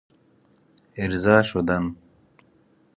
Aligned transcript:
ارضاء 0.97 1.41
شدن 1.41 1.95